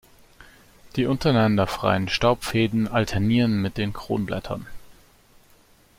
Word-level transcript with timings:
Die 0.95 1.05
untereinander 1.05 1.67
freien 1.67 2.09
Staubfäden 2.09 2.87
alternieren 2.87 3.61
mit 3.61 3.77
den 3.77 3.93
Kronblättern. 3.93 4.65